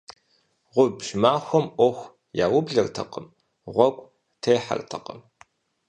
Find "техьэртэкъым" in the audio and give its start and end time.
4.41-5.19